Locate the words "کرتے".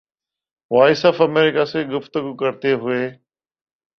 2.35-2.71